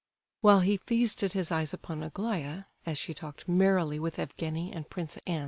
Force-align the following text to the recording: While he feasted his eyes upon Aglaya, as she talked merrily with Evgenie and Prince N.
While 0.39 0.61
he 0.61 0.77
feasted 0.77 1.33
his 1.33 1.51
eyes 1.51 1.75
upon 1.75 2.01
Aglaya, 2.01 2.63
as 2.87 2.97
she 2.97 3.13
talked 3.13 3.47
merrily 3.47 3.99
with 3.99 4.17
Evgenie 4.17 4.71
and 4.73 4.89
Prince 4.89 5.19
N. 5.27 5.39